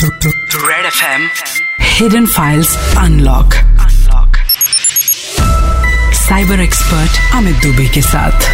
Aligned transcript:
Red 0.00 0.86
FM 0.86 1.22
Hidden 1.78 2.26
Files 2.26 2.70
Unlock. 2.98 3.54
Unlock. 3.84 4.36
Cyber 6.14 6.60
expert 6.60 7.34
Amit 7.34 7.56
Dubey 7.56 7.88
के 7.88 8.02
साथ. 8.02 8.48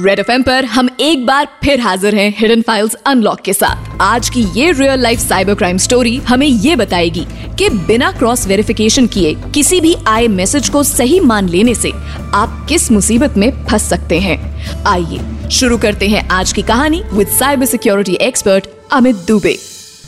red 0.00 0.18
F 0.18 0.42
पर 0.42 0.64
हम 0.64 0.88
एक 1.00 1.26
बार 1.26 1.48
फिर 1.64 1.80
हाजिर 1.80 2.14
हैं 2.14 2.34
हिडन 2.38 2.62
फाइल्स 2.62 2.94
अनलॉक 2.94 3.40
के 3.40 3.52
साथ. 3.52 4.00
आज 4.00 4.28
की 4.28 4.42
ये 4.42 4.72
real 4.72 5.00
life 5.00 5.20
cyber 5.20 5.54
crime 5.54 5.78
story 5.78 6.16
हमें 6.16 6.46
ये 6.46 6.76
बताएगी 6.76 7.26
कि 7.58 7.70
बिना 7.70 8.12
क्रॉस 8.12 8.46
वेरिफिकेशन 8.46 9.06
किए 9.06 9.34
किसी 9.34 9.80
भी 9.80 9.94
आए 10.06 10.28
मैसेज 10.28 10.68
को 10.68 10.82
सही 10.82 11.20
मान 11.20 11.48
लेने 11.48 11.74
से 11.74 11.92
आप 12.34 12.66
किस 12.68 12.90
मुसीबत 12.92 13.34
में 13.36 13.66
फंस 13.66 13.88
सकते 13.88 14.20
हैं. 14.20 14.38
आइए 14.84 15.48
शुरू 15.50 15.78
करते 15.78 16.08
हैं 16.08 16.28
आज 16.28 16.52
की 16.52 16.62
कहानी 16.62 17.02
with 17.12 17.28
cyber 17.28 17.66
security 17.66 18.14
expert 18.14 18.66
Amit 18.92 19.16
Dubey 19.16 19.58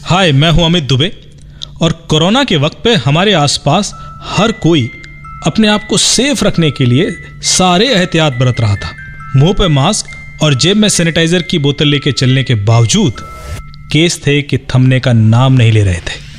hi, 0.04 0.32
मैं 0.32 0.50
हूँ 0.50 0.64
अमित 0.64 0.84
दुबे। 0.84 1.12
और 1.82 1.92
कोरोना 1.92 2.44
के 2.44 2.56
वक्त 2.56 2.78
पे 2.84 2.94
हमारे 2.94 3.32
आसपास 3.32 3.94
हर 4.22 4.52
कोई 4.52 4.90
अपने 5.46 5.68
आप 5.68 5.86
को 5.88 5.96
सेफ़ 5.96 6.44
रखने 6.44 6.70
के 6.70 6.84
लिए 6.84 7.10
सारे 7.42 7.88
एहतियात 7.88 8.32
बरत 8.32 8.60
रहा 8.60 8.76
था। 8.76 8.90
मुँह 9.36 9.52
पे 9.52 9.68
मास्क 9.68 10.06
और 10.42 10.54
जेब 10.54 10.76
में 10.76 10.88
सैनिटाइजर 10.88 11.42
की 11.42 11.58
बोतल 11.58 11.88
लेके 11.88 12.12
चलने 12.12 12.44
के 12.44 12.54
बावजूद 12.54 13.12
केस 13.92 14.20
थे 14.26 14.42
कि 14.42 14.58
थमने 14.58 15.00
का 15.00 15.12
नाम 15.12 15.52
नहीं 15.52 15.72
ले 15.72 15.82
रहे 15.82 15.98
थे। 15.98 16.32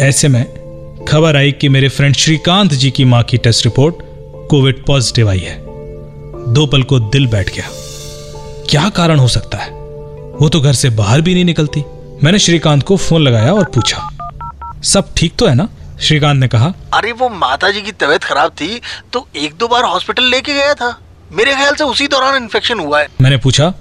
ऐसे 0.00 0.28
में 0.28 0.44
खबर 1.08 1.36
आई 1.36 1.52
कि 1.52 1.68
मेरे 1.68 1.88
फ्रेंड 1.88 2.16
श्रीकांत 2.16 2.74
जी 2.74 2.90
की 2.90 3.04
माँ 3.04 3.22
की 3.22 3.36
टेस्ट 3.36 3.66
रिपोर्ट 3.66 3.94
कोविड 4.50 4.84
पॉजिटिव 4.84 5.28
आई 5.28 5.38
है। 5.38 5.58
दो 6.54 6.66
पल 6.66 6.82
को 6.82 7.00
दिल 7.00 7.26
बैठ 7.26 7.54
गया। 7.54 7.68
क्या 8.70 8.88
कारण 8.88 9.18
हो 9.18 9.28
सकता 9.28 9.58
है? 9.58 9.70
वो 10.40 10.48
तो 10.48 10.60
घर 10.60 10.72
से 10.72 10.90
बाहर 10.90 11.20
भी 11.20 11.34
नहीं 11.34 11.44
निकलती। 11.44 11.84
मैंने 12.24 12.38
श्रीकांत 12.38 12.82
को 12.82 12.96
फ़ोन 12.96 13.22
लगाया 13.22 13.52
और 13.54 13.64
पूछा 13.74 14.08
सब 14.84 15.12
ठीक 15.16 15.34
तो 15.38 15.46
है 15.46 15.54
ना? 15.54 15.68
श्रीकांत 16.00 16.40
ने 16.40 16.48
कहा 16.48 16.72
अरे 16.94 17.12
वो 17.12 17.28
माता 17.28 17.70
जी 17.70 17.82
की 17.82 17.92
तबीयत 17.92 18.24
खराब 18.24 18.50
थी 18.50 18.80
तो 19.12 19.26
एक 19.36 19.54
दो 19.60 19.68
बार 19.68 19.84
हॉस्पिटल 19.84 20.24
लेके 20.24 20.54
गया 20.54 20.74
था। 20.74 20.88
मेरे 21.32 21.54
ख्याल 21.54 21.74
से 21.74 21.84
उसी 21.84 22.06
दौरान 22.06 22.36
इन्फेक्शन 22.36 22.78
हुआ 22.80 23.00
है। 23.00 23.08
मैंने 23.20 23.36
पूछा 23.36 23.72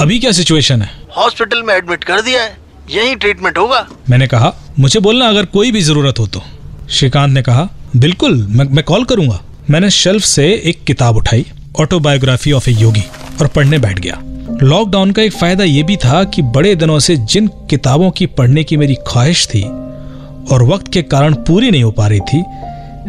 अभी 0.00 0.18
क्या 0.18 0.32
सिचुएशन 0.32 0.82
है? 0.82 0.90
हॉस्पिटल 1.16 1.62
में 1.62 1.74
एडमिट 1.74 2.04
कर 2.04 2.20
दिया 2.20 2.42
है। 2.42 2.56
यही 2.90 3.14
ट्रीटमेंट 3.16 3.58
होगा। 3.58 3.86
मैंने 4.10 4.26
कहा 4.26 4.52
मुझे 4.78 5.00
बोलना 5.00 5.28
अगर 5.28 5.44
कोई 5.48 5.72
भी 5.72 5.82
ज़रूरत 5.82 6.18
हो 6.18 6.26
तो। 6.26 6.42
श्रीकांत 6.90 7.32
ने 7.34 7.42
कहा 7.42 7.68
बिल्कुल 7.96 8.42
मैं 8.50 8.64
मैं 8.66 8.84
कॉल 8.84 9.04
करूँगा। 9.04 9.40
मैंने 9.70 9.90
शेल्फ 9.92 10.24
से 10.24 10.52
एक 10.64 10.84
किताब 10.84 11.16
उठाई 11.16 11.46
ऑटोबायोग्राफी 11.80 12.52
ऑफ़ 12.52 12.70
ए 12.70 12.72
योगी 12.72 13.04
और 13.40 13.46
पढ़ने 13.46 13.78
बैठ 13.78 13.98
गया। 13.98 14.18
लॉकडाउन 14.60 15.10
का 15.10 15.22
एक 15.22 15.32
फ़ायदा 15.32 15.64
यह 15.64 15.84
भी 15.84 15.96
था 15.96 16.22
कि 16.24 16.42
बड़े 16.42 16.74
दिनों 16.76 16.98
से 16.98 17.16
जिन 17.16 17.46
किताबों 17.70 18.10
की 18.10 18.26
पढ़ने 18.26 18.64
की 18.64 18.76
मेरी 18.76 18.94
ख्वाहिश 19.06 19.46
थी 19.46 19.62
और 20.52 20.62
वक्त 20.62 20.92
के 20.92 21.02
कारण 21.02 21.34
पूरी 21.34 21.70
नहीं 21.70 21.82
हो 21.82 21.90
पा 21.90 22.06
रही 22.06 22.20
थी 22.20 22.42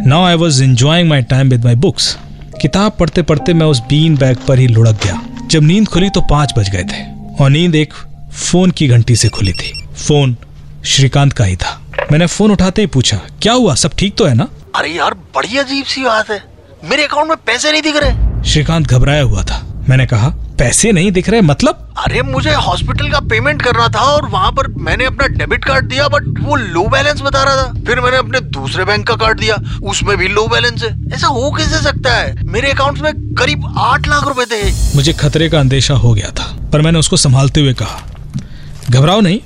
now 0.07 0.23
I 0.23 0.35
was 0.35 0.63
enjoying 0.63 1.09
my 1.09 1.21
time 1.21 1.49
with 1.49 1.65
my 1.65 1.75
books 1.75 2.17
किताब 2.61 2.91
पढ़ते 2.91 3.21
पढ़ते 3.21 3.53
मैं 3.53 3.65
उस 3.65 3.79
बीन 3.79 4.15
बैग 4.17 4.37
पर 4.47 4.59
ही 4.59 4.67
लुढ़क 4.67 4.99
गया। 5.03 5.21
जब 5.47 5.63
नींद 5.63 5.87
खुली 5.87 6.09
तो 6.09 6.21
पाँच 6.21 6.53
बज 6.57 6.69
गए 6.69 6.83
थे 6.83 7.03
और 7.43 7.49
नींद 7.49 7.75
एक 7.75 7.93
फ़ोन 8.33 8.71
की 8.71 8.87
घंटी 8.87 9.15
से 9.15 9.29
खुली 9.29 9.53
थी। 9.53 9.71
फ़ोन 10.07 10.35
श्रीकांत 10.85 11.33
का 11.33 11.45
ही 11.45 11.55
था। 11.55 11.79
मैंने 12.11 12.27
फ़ोन 12.27 12.51
उठाते 12.51 12.81
ही 12.81 12.87
पूछा 12.87 13.19
क्या 13.41 13.53
हुआ? 13.53 13.75
सब 13.75 13.91
ठीक 13.97 14.15
तो 14.15 14.25
है 14.25 14.33
ना? 14.33 14.47
अरे 14.75 14.89
यार 14.89 15.13
बड़ी 15.35 15.57
अजीब 15.57 15.85
सी 15.85 16.03
बात 16.03 16.29
है। 16.29 16.41
मेरे 16.83 17.03
अकाउंट 17.03 17.29
में 17.29 17.37
पैसे 17.45 17.71
नहीं 17.71 17.81
दिख 17.81 17.97
रहे। 17.97 18.43
श्रीकांत 18.43 18.87
घबराया 18.87 19.21
हुआ 19.21 19.43
था। 19.43 19.61
मैंने 19.89 20.05
कहा 20.05 20.33
पैसे 20.59 20.91
नहीं 20.91 21.11
दिख 21.11 21.29
रहे 21.29 21.41
मतलब? 21.41 21.79
अरे 21.97 22.21
मुझे 22.21 22.53
हॉस्पिटल 22.55 23.09
का 23.09 23.19
पेमेंट 23.29 23.61
करना 23.61 23.87
था 23.89 24.01
और 24.07 24.27
वहाँ 24.29 24.51
पर 24.51 24.67
मैंने 24.83 25.05
अपना 25.05 25.27
डेबिट 25.29 25.65
कार्ड 25.65 25.85
दिया 25.85 26.07
बट 26.07 26.23
वो 26.39 26.55
लो 26.55 26.83
बैलेंस 26.87 27.21
बता 27.21 27.43
रहा 27.43 27.55
था। 27.55 27.81
फिर 27.87 27.99
मैंने 27.99 28.17
अपने 28.17 28.39
दूसरे 28.51 28.85
बैंक 28.85 29.07
का 29.07 29.15
कार्ड 29.15 29.39
दिया 29.39 29.55
उसमें 29.83 30.15
भी 30.17 30.27
लो 30.27 30.47
बैलेंस 30.47 30.83
है। 30.83 30.89
ऐसा 31.13 31.27
हो 31.27 31.51
कैसे 31.51 31.81
सकता 31.81 32.15
है? 32.15 32.35
मेरे 32.45 32.71
अकाउंट 32.71 32.99
में 32.99 33.13
करीब 33.35 33.73
आठ 33.77 34.07
लाख 34.07 34.27
रुपए 34.27 34.45
थे। 34.45 34.71
मुझे 34.95 35.13
खतरे 35.13 35.49
का 35.49 35.59
अंदेशा 35.59 35.93
हो 35.95 36.13
गया 36.13 36.29
था 36.31 36.45
पर 36.73 36.81
मैंने 36.81 36.99
उसको 36.99 37.17
संभालते 37.17 37.61
हुए 37.61 37.73
कहा 37.73 38.01
घबराओ 38.89 39.21
नहीं 39.21 39.39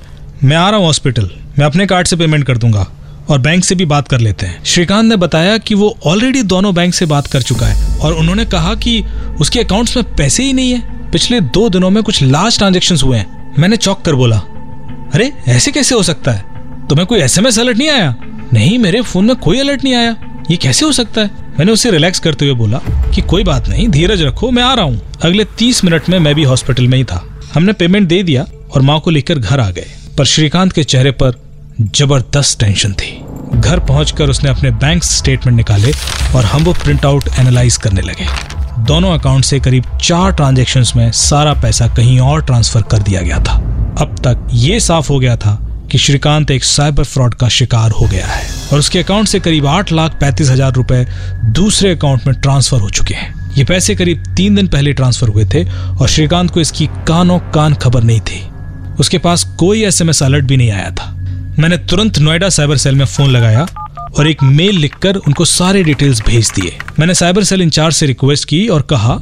मैं 0.44 0.58
आ 0.58 0.70
रहा 0.70 0.80
हूँ 0.80 0.86
हॉस्पिटल 0.86 1.30
मैं 1.60 1.66
अपने 1.66 1.86
कार्ड 1.86 2.08
से 2.08 2.16
पेमेंट 2.16 2.46
कर 2.46 2.58
दूँगा 2.58 2.86
और 3.30 3.40
बैंक 3.40 3.64
से 3.66 3.76
भी 3.76 3.86
बात 3.86 4.08
कर 4.08 4.20
लेते 4.20 4.46
हैं। 4.46 4.64
श्रीकांत 4.64 5.06
ने 5.06 5.16
बताया 5.16 5.58
कि 5.58 5.76
वो 5.76 5.96
ऑलरेडी 6.06 6.44
दोनों 6.44 6.74
बैंक 6.76 6.94
से 6.94 7.06
बात 7.06 7.28
कर 7.28 7.42
चुका 7.42 7.66
है 7.66 7.98
और 8.00 8.14
उन्होंने 8.14 8.46
कहा 8.46 8.74
कि 8.76 9.02
उसके 9.42 9.60
अकाउंट्स 9.60 9.98
में 9.98 10.16
पैसे 10.16 10.44
ही 10.44 10.54
नहीं 10.54 10.72
है। 10.72 10.97
पिछले 11.18 11.42
दो 11.42 11.70
दिनों 11.70 11.90
में 11.90 12.04
कुछ 12.04 12.24
लार्ज 12.24 12.58
ट्रांजेक्शन 12.58 12.98
हुए 13.04 13.18
हैं। 13.18 13.54
मैंने 13.60 13.78
चौक 13.78 14.02
कर 14.02 14.16
बोला, 14.16 14.38
अरे, 15.14 15.34
ऐसे 15.48 15.72
कैसे 15.72 15.96
हो 15.96 16.04
सकता 16.04 16.32
है? 16.32 16.42
तुम्हें 16.88 17.08
कोई 17.08 17.20
एसएमएस 17.20 17.60
अलर्ट 17.60 17.78
नहीं 17.78 17.90
आया? 17.90 18.16
नहीं, 18.54 18.80
मेरे 18.80 19.02
फ़ोन 19.02 19.26
में 19.26 19.36
कोई 19.36 19.60
अलर्ट 19.60 19.84
नहीं 19.84 19.96
आया। 19.96 20.16
ये 20.52 20.58
कैसे 20.58 20.86
हो 20.86 20.92
सकता 20.92 21.22
है? 21.22 21.32
मैंने 21.60 21.72
उसे 21.72 21.92
रिलैक्स 21.92 22.20
करते 22.20 22.46
हुए 22.46 22.56
बोला 22.56 22.78
कि, 23.16 23.22
कोई 23.22 23.44
बात 23.44 23.70
नहीं, 23.70 23.88
धीरज 23.88 24.22
रखो, 24.22 24.52
मैं 24.52 24.64
आ 24.64 24.74
रहा 24.74 24.86
हूँ। 24.86 25.02
अगले 25.22 25.46
तीस 25.46 25.84
मिनट 25.84 26.10
में 26.10 26.20
मैं 26.20 26.36
भी 26.36 26.44
हॉस्पिटल 26.44 26.88
में 26.88 26.98
ही 26.98 27.04
था। 27.04 27.40
हमने 27.54 27.74
पेमेंट 27.74 28.08
दे 28.08 28.24
दिया 28.24 28.46
और 28.76 28.82
माँ 28.82 29.00
को 29.00 29.12
लेकर 29.12 29.40
घर 29.40 29.60
आ 29.60 29.70
गए। 29.70 29.88
पर 30.18 30.26
श्रीकांत 30.26 30.72
के 30.72 30.84
चेहरे 30.84 31.12
पर 31.12 31.42
ज़बरदस्त 31.82 32.60
टेंशन 32.60 32.94
थी। 32.94 33.22
घर 33.60 33.80
पहुंचकर 33.80 34.30
उसने 34.30 34.50
अपने 34.50 34.72
बैंक 34.72 35.04
स्टेटमेंट 35.04 35.58
निकाले 35.58 35.92
और 36.36 36.46
हम 36.46 36.64
वो 36.64 36.74
प्रिंट 36.74 37.06
आउट 37.06 37.24
एनालाइज 37.40 37.78
करने 37.78 38.02
लगे। 38.02 38.57
दोनों 38.80 39.12
अकाउंट 39.12 39.46
से 39.46 39.60
करीब 39.60 39.86
चार 40.04 40.32
ट्रांजेक्शन 40.32 40.84
में 40.96 41.12
सारा 41.12 41.54
पैसा 41.54 41.88
कहीं 41.88 42.20
और 42.20 42.42
ट्रांसफ़र 42.42 42.82
कर 42.82 43.00
दिया 43.00 43.22
गया 43.22 43.40
था। 43.40 43.56
अब 44.02 44.16
तक 44.26 44.48
ये 44.54 44.80
साफ़ 44.80 45.08
हो 45.10 45.20
गया 45.20 45.36
था 45.36 45.58
कि 45.92 45.98
श्रीकांत 45.98 46.52
एक 46.52 46.64
साइबर 46.64 47.04
फ्रॉड 47.04 47.36
का 47.36 47.48
शिकार 47.50 47.92
हो 47.92 48.08
गया 48.08 48.26
है 48.28 48.44
और 48.74 48.80
उसके 48.80 49.00
अकाउंट 49.00 49.28
से 49.28 49.40
करीब 49.40 49.66
आठ 49.68 49.92
लाख 49.92 50.20
पैंतीस 50.20 50.50
हज़ार 50.50 50.74
रुपए 50.74 51.06
दूसरे 51.52 51.92
अकाउंट 51.96 52.28
में 52.28 52.36
ट्रांसफ़र 52.36 52.80
हो 52.80 52.90
चुके 52.90 53.14
हैं। 53.14 53.34
ये 53.58 53.64
पैसे 53.64 53.96
करीब 53.96 54.24
तीन 54.38 54.56
दिन 54.56 54.68
पहले 54.68 54.94
ट्रांसफ़र 54.94 55.30
हुए 55.30 55.46
थे 55.46 55.64
और 55.92 56.08
श्रीकांत 56.08 56.52
को 56.52 56.60
इसकी 56.60 56.88
कानों 57.08 57.40
कान 57.54 57.74
खबर 57.76 58.04
नहीं 58.04 58.20
थी। 58.22 58.44
उसके 59.00 59.18
पास 59.18 59.44
कोई 59.60 59.84
एसएमएस 59.86 60.24
अलर्ट 60.24 60.46
भी 60.46 60.58
नहीं 60.58 60.72
आया 60.72 60.92
था। 60.92 61.14
मैंने 61.60 61.78
तुरंत 61.80 62.20
नोएडा 62.20 62.50
साइबर 62.50 62.78
सेल 62.78 62.96
में 62.96 63.06
फ़ोन 63.06 63.30
लगाया 63.30 63.68
और 64.18 64.28
एक 64.28 64.44
मेल 64.44 64.78
लिखकर 64.78 65.16
उनको 65.16 65.46
सारे 65.46 65.84
डिटेल्स 65.84 66.22
भेज 66.28 66.50
दिए। 66.50 66.78
मैंने 67.00 67.14
साइबर 67.14 67.44
सेल 67.44 67.62
इंचार्ज 67.62 67.96
से 67.96 68.06
रिक्वेस्ट 68.06 68.48
की 68.50 68.68
और 68.68 68.82
कहा, 68.82 69.20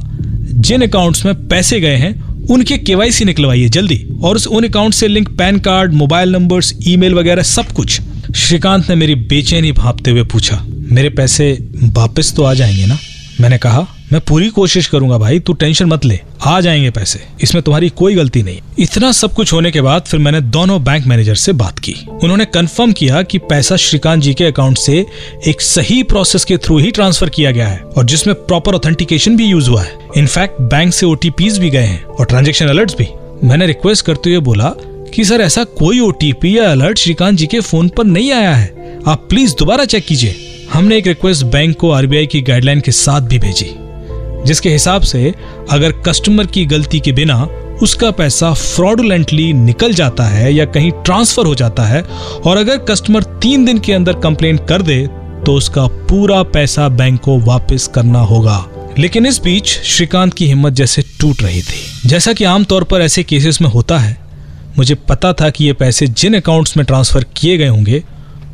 जिन 0.58 0.82
अकाउंट्स 0.82 1.24
में 1.24 1.48
पैसे 1.48 1.80
गए 1.80 1.96
हैं, 1.96 2.14
उनके 2.46 2.78
केवाईसी 2.78 3.24
निकलवाइए 3.24 3.68
जल्दी 3.68 4.06
और 4.22 4.36
उस 4.36 4.46
उन 4.46 4.64
अकाउंट 4.64 4.94
से 4.94 5.08
link 5.08 5.28
pan 5.28 5.58
card, 5.58 5.92
mobile 5.92 6.32
numbers 6.32 6.74
email 6.86 7.14
वगैरह 7.14 7.42
सब 7.42 7.72
कुछ। 7.72 8.00
श्रीकांत 8.36 8.88
ने 8.88 8.94
मेरी 8.94 9.14
बेचैनी 9.14 9.72
भापते 9.72 10.10
हुए 10.10 10.22
पूछा, 10.22 10.62
मेरे 10.92 11.08
पैसे 11.08 11.52
वापस 11.82 12.32
तो 12.36 12.42
आ 12.42 12.54
जाएँगे 12.54 12.86
ना? 12.86 12.98
मैंने 13.40 13.58
कहा 13.58 13.86
मैं 14.12 14.20
पूरी 14.20 14.48
कोशिश 14.48 14.86
करूँगा 14.86 15.18
भाई, 15.18 15.38
तू 15.38 15.52
टेंशन 15.52 15.84
मत 15.86 16.04
ले, 16.04 16.20
आ 16.44 16.60
जाएँगे 16.60 16.90
पैसे, 16.90 17.20
इसमें 17.40 17.62
तुम्हारी 17.62 17.88
कोई 17.88 18.14
गलती 18.14 18.42
नहीं। 18.42 18.58
इतना 18.78 19.12
सब 19.12 19.32
कुछ 19.34 19.52
होने 19.52 19.70
के 19.70 19.80
बाद 19.80 20.02
फिर 20.02 20.20
मैंने 20.20 20.40
दोनों 20.40 20.84
बैंक 20.84 21.06
मैनेजर 21.06 21.34
से 21.34 21.52
बात 21.52 21.78
की। 21.78 21.94
उन्होंने 22.22 22.44
कंफर्म 22.44 22.92
किया 22.92 23.22
कि 23.22 23.38
पैसा 23.38 23.76
श्रीकांत 23.76 24.22
जी 24.22 24.34
के 24.34 24.44
अकाउंट 24.44 24.78
से 24.78 25.06
एक 25.46 25.62
सही 25.62 26.02
प्रोसेस 26.02 26.44
के 26.44 26.56
थ्रू 26.56 26.78
ही 26.78 26.90
ट्रांसफ़र 26.90 27.28
किया 27.28 27.50
गया 27.50 27.68
है 27.68 27.78
और 27.78 28.04
जिसमें 28.04 28.36
प्रॉपर 28.36 28.74
ऑथेंटिकेशन 28.74 29.36
भी 29.36 29.44
यूज़ 29.44 29.70
हुआ 29.70 29.82
है। 29.82 29.98
इनफैक्ट 30.16 30.60
बैंक 30.60 30.94
से 30.94 31.06
ओटीपीज 31.06 31.58
भी 31.58 31.70
गए 31.70 31.86
हैं 31.86 32.04
और 32.04 32.26
ट्रांजेक्शन 32.26 32.66
अलर्ट 32.66 32.98
भी। 32.98 33.06
मैंने 33.46 33.66
रिक्वेस्ट 33.66 34.06
करते 34.06 34.30
हुए 34.30 34.38
बोला 34.38 34.72
कि, 35.14 35.24
सर, 35.24 35.40
ऐसा 35.40 35.64
कोई 35.64 36.00
ओटीपी 36.00 36.58
या 36.58 36.72
अलर्ट 36.72 36.98
श्रीकांत 36.98 37.38
जी 37.38 37.46
के 37.46 37.60
फ़ोन 37.60 37.88
पर 37.88 38.04
नहीं 38.04 38.32
आया 38.32 38.54
है। 38.54 39.00
आप 39.08 39.26
प्लीज़ 39.28 39.54
दोबारा 39.58 39.84
चेक 39.84 40.06
कीजिए। 40.06 40.64
हमने 40.72 40.96
एक 40.96 41.06
रिक्वेस्ट 41.06 41.44
बैंक 41.44 41.76
को 41.76 41.90
आरबीआई 41.90 42.26
की 42.26 42.40
गाइडलाइन 42.40 42.80
के 42.80 42.92
साथ 42.92 43.20
भी 43.20 43.38
भेजी। 43.38 43.85
जिसके 44.44 44.70
हिसाब 44.70 45.02
से 45.02 45.32
अगर 45.70 45.92
कस्टमर 46.06 46.46
की 46.46 46.64
गलती 46.66 47.00
के 47.00 47.12
बिना 47.12 47.42
उसका 47.82 48.10
पैसा 48.10 48.52
फ्रॉडुलेंटली 48.54 49.52
निकल 49.52 49.92
जाता 49.92 50.24
है 50.24 50.52
या 50.54 50.64
कहीं 50.64 50.90
ट्रांसफ़र 51.04 51.46
हो 51.46 51.54
जाता 51.54 51.84
है, 51.84 52.02
और 52.02 52.56
अगर 52.56 52.78
कस्टमर 52.84 53.22
तीन 53.42 53.64
दिन 53.64 53.78
के 53.78 53.92
अंदर 53.92 54.12
कंप्लेन 54.12 54.56
कर 54.58 54.82
दे 54.82 55.06
तो 55.46 55.54
उसका 55.54 55.86
पूरा 56.08 56.42
पैसा 56.42 56.88
बैंक 56.88 57.20
को 57.20 57.38
वापस 57.40 57.86
करना 57.94 58.20
होगा। 58.20 58.64
लेकिन 58.98 59.26
इस 59.26 59.40
बीच 59.42 59.68
श्रीकांत 59.68 60.34
की 60.34 60.46
हिम्मत 60.46 60.72
जैसे 60.72 61.02
टूट 61.20 61.42
रही 61.42 61.62
थी। 61.62 62.08
जैसा 62.08 62.32
कि 62.32 62.44
आमतौर 62.44 62.84
पर 62.84 63.00
ऐसे 63.00 63.22
केसेस 63.22 63.60
में 63.62 63.68
होता 63.68 63.98
है, 63.98 64.16
मुझे 64.78 64.94
पता 65.08 65.32
था 65.32 65.50
कि 65.50 65.64
ये 65.64 65.72
पैसे 65.72 66.06
जिन 66.06 66.34
अकाउंट्स 66.34 66.76
में 66.76 66.84
ट्रांसफ़र 66.86 67.24
किए 67.36 67.56
गए 67.58 67.68
होंगे, 67.68 68.02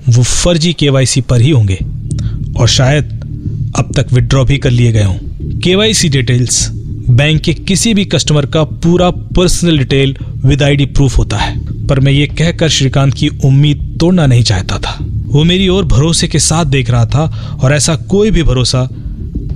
वो 0.08 0.22
फर्जी 0.22 0.72
केवाईसी 0.72 1.20
पर 1.20 1.40
ही 1.40 1.50
होंगे, 1.50 1.78
और 2.60 2.68
शायद 2.68 3.20
अब 3.78 3.92
तक 3.96 4.12
विड्रॉ 4.12 4.44
भी 4.44 4.58
कर 4.58 4.70
लिए 4.70 4.92
गए 4.92 5.04
हों। 5.04 5.18
केवाईसी 5.64 6.08
डिटेल्स, 6.08 6.68
बैंक 7.10 7.40
के 7.40 7.54
किसी 7.54 7.94
भी 7.94 8.04
कस्टमर 8.04 8.46
का 8.46 8.64
पूरा 8.64 9.10
personal 9.10 9.78
detail 9.78 10.16
with 10.36 10.62
ID 10.62 10.86
proof 10.86 11.18
होता 11.18 11.36
है। 11.36 11.86
पर 11.86 12.00
मैं 12.00 12.12
ये 12.12 12.26
कहकर 12.26 12.68
श्रीकांत 12.68 13.14
की 13.14 13.28
उम्मीद 13.28 13.96
तोड़ना 14.00 14.26
नहीं 14.26 14.42
चाहता 14.42 14.78
था। 14.78 14.98
वो 15.22 15.44
मेरी 15.44 15.68
ओर 15.68 15.84
भरोसे 15.84 16.28
के 16.28 16.38
साथ 16.38 16.64
देख 16.64 16.90
रहा 16.90 17.06
था 17.06 17.58
और 17.62 17.72
ऐसा 17.72 17.96
कोई 17.96 18.30
भी 18.30 18.42
भरोसा 18.42 18.80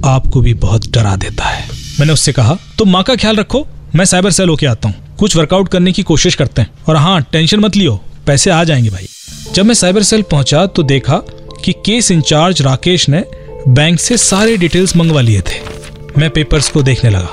आपको 0.04 0.40
भी 0.40 0.54
बहुत 0.54 0.92
डरा 0.92 1.16
देता 1.16 1.44
है। 1.44 1.68
मैंने 2.00 2.12
उससे 2.12 2.32
कहा, 2.32 2.56
तुम 2.78 2.90
माँ 2.90 3.02
का 3.02 3.16
ख्याल 3.16 3.36
रखो, 3.36 3.66
मैं 3.94 4.04
साइबर 4.04 4.30
सेल 4.30 4.48
होके 4.48 4.66
आता 4.66 4.88
हूँ। 4.88 5.16
कुछ 5.18 5.36
वर्कआउट 5.36 5.68
करने 5.68 5.92
की 5.92 6.02
कोशिश 6.02 6.34
करते 6.34 6.62
हैं। 6.62 6.70
और 6.88 6.96
हाँ 6.96 7.22
टेंशन 7.32 7.60
मत 7.60 7.76
लियो, 7.76 8.00
पैसे 8.26 8.50
आ 8.50 8.64
जाएँगे 8.64 8.90
भाई। 8.90 9.06
जब 9.54 9.66
मैं 9.66 9.74
साइबर 9.74 10.02
सेल 10.02 10.22
पहुँचा 10.22 10.66
तो 10.66 10.82
देखा 10.82 11.16
कि 11.64 11.72
केस 11.72 12.10
इंचार्ज 12.10 12.62
राकेश 12.62 13.08
ने 13.08 13.24
बैंक 13.68 14.00
से 14.00 14.16
सारे 14.16 14.56
डिटेल्स 14.56 14.96
मंगवा 14.96 15.20
लिए 15.20 15.40
थे। 15.40 15.85
मैं 16.18 16.30
पेपर्स 16.30 16.68
को 16.68 16.82
देखने 16.82 17.10
लगा। 17.10 17.28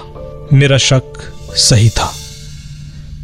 मेरा 0.53 0.77
शक 0.77 1.03
सही 1.55 1.89
था। 1.89 2.15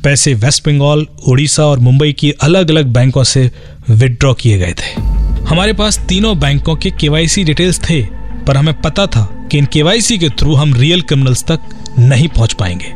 पैसे 0.04 0.34
वेस्ट 0.34 0.70
बंगाल 0.70 1.06
उड़ीसा 1.28 1.66
और 1.66 1.80
मुंबई 1.80 2.14
की 2.14 2.32
अलग 2.32 2.72
अलग 2.72 2.86
बैंकों 2.86 3.24
से 3.24 3.52
विदड्रॉ 3.90 4.34
किए 4.34 4.58
गए 4.58 4.74
थे। 4.74 5.02
हमारे 5.46 5.74
पास 5.74 6.00
तीनों 6.00 6.40
बैंकों 6.40 6.76
के 6.76 6.92
केवाईसी 6.92 7.44
डिटेल्स 7.44 7.80
थे, 7.80 8.02
पर 8.48 8.58
हमें 8.58 8.82
पता 8.82 9.08
था 9.08 9.48
कि 9.52 9.58
इन 9.58 9.66
केवाईसी 9.66 10.18
के 10.18 10.30
थ्रू 10.30 10.56
हम 10.56 10.74
रियल 10.74 11.02
क्रिमिनल्स 11.02 11.44
तक 11.44 11.60
नहीं 12.00 12.28
पहुँच 12.28 12.54
पाएँगे। 12.54 12.94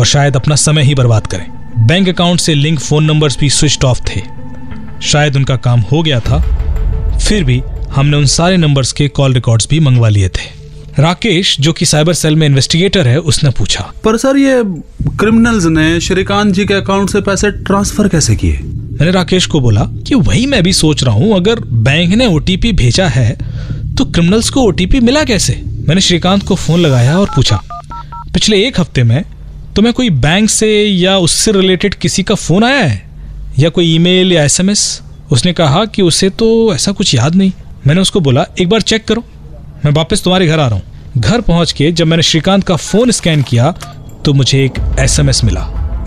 और 0.00 0.06
शायद 0.06 0.36
अपना 0.36 0.56
समय 0.56 0.82
ही 0.82 0.94
बर्बाद 0.94 1.26
करें। 1.26 1.46
बैंक 1.86 2.08
अकाउंट 2.08 2.40
से 2.40 2.54
लिंक 2.54 2.80
फ़ोन 2.80 3.04
नंबर्स 3.04 3.38
भी 3.38 3.50
स्विच 3.50 3.84
ऑफ़ 3.84 4.00
थे। 4.00 4.22
शायद 5.02 5.36
उनका 5.36 5.56
काम 5.56 5.80
हो 5.80 6.02
गया 6.02 6.20
था, 6.20 6.38
फिर 7.18 7.44
भी 7.44 7.62
हमने 7.90 8.16
उन 8.16 8.26
सारे 8.26 8.56
नंबर्स 8.56 8.92
के 8.92 9.08
कॉल 9.08 9.34
रिकॉर्ड्स 9.34 9.68
भी 9.70 9.80
मंगवा 9.80 10.08
लिए 10.08 10.28
थे। 10.28 10.59
राकेश 10.98 11.56
जो 11.60 11.72
कि 11.72 11.86
साइबर 11.86 12.14
सेल 12.14 12.36
में 12.36 12.46
इन्वेस्टिगेटर 12.46 13.08
है 13.08 13.18
उसने 13.20 13.50
पूछा। 13.50 13.82
पर 14.04 14.16
सर 14.16 14.36
ये 14.36 14.62
क्रिमिनल्स 15.18 15.64
ने 15.64 16.00
श्रीकांत 16.00 16.54
जी 16.54 16.64
के 16.64 16.74
अकाउंट 16.74 17.10
से 17.10 17.20
पैसे 17.20 17.50
ट्रांसफ़र 17.50 18.08
कैसे 18.08 18.36
किए? 18.36 18.52
मैंने 18.52 19.10
राकेश 19.10 19.46
को 19.46 19.60
बोला 19.60 19.84
कि 20.06 20.14
वही 20.14 20.46
मैं 20.46 20.62
भी 20.62 20.72
सोच 20.72 21.04
रहा 21.04 21.14
हूँ 21.14 21.36
अगर 21.36 21.60
बैंक 21.60 22.14
ने 22.14 22.26
ओटीपी 22.26 22.72
भेजा 22.72 23.08
है 23.08 23.30
तो 23.96 24.04
क्रिमिनल्स 24.04 24.50
को 24.50 24.62
ओटीपी 24.62 25.00
मिला 25.00 25.24
कैसे? 25.24 25.62
मैंने 25.88 26.00
श्रीकांत 26.00 26.42
को 26.42 26.54
फ़ोन 26.54 26.80
लगाया 26.80 27.18
और 27.18 27.30
पूछा 27.36 27.62
पिछले 28.34 28.64
एक 28.66 28.80
हफ़्ते 28.80 29.02
में 29.02 29.22
तुम्हें 29.76 29.94
कोई 29.94 30.10
बैंक 30.10 30.50
से 30.50 30.84
या 30.84 31.16
उससे 31.18 31.52
रिलेटेड 31.52 31.94
किसी 31.94 32.22
का 32.22 32.34
फ़ोन 32.34 32.64
आया 32.64 32.84
है? 32.84 33.02
या 33.58 33.68
कोई 33.68 33.94
ईमेल 33.94 34.32
या 34.32 34.44
एसएमएस? 34.44 35.00
उसने 35.32 35.52
कहा 35.52 35.84
कि 35.84 36.02
उसे 36.02 36.30
तो 36.30 36.74
ऐसा 36.74 36.92
कुछ 36.92 37.14
याद 37.14 37.34
नहीं। 37.34 37.52
मैंने 37.86 38.00
उसको 38.00 38.20
बोला 38.20 38.46
एक 38.60 38.68
बार 38.68 38.80
चेक 38.80 39.04
करो। 39.04 39.24
मैं 39.84 39.92
वापस 39.92 40.22
तुम्हारे 40.24 40.46
घर 40.46 40.60
आ 40.60 40.66
रहा 40.66 40.78
हूँ। 40.78 41.18
घर 41.18 41.40
पहुँच 41.40 41.72
के 41.72 41.90
जब 41.92 42.06
मैंने 42.06 42.22
श्रीकांत 42.22 42.64
का 42.64 42.76
फ़ोन 42.76 43.10
स्कैन 43.10 43.42
किया 43.42 43.70
तो 44.24 44.32
मुझे 44.34 44.64
एक 44.64 44.78
एसएमएस 45.00 45.42
मिला। 45.44 45.60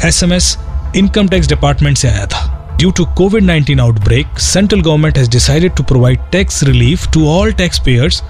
एसएमएस 0.05 0.55
इनकम 0.95 1.27
टैक्स 1.27 1.47
डिपार्टमेंट 1.47 1.97
से 1.97 2.07
आया 2.07 2.25
था। 2.25 2.75
Due 2.77 2.91
to 2.91 3.05
covid 3.17 3.43
nineteen 3.43 3.79
outbreak 3.79 4.39
central 4.39 4.81
government 4.81 5.17
has 5.17 5.29
decided 5.31 5.75
to 5.77 5.83
provide 5.83 6.19
tax 6.31 6.63
relief 6.63 7.07
to 7.13 7.27
all 7.29 7.53
tax 7.53 7.79
payers 7.85 8.21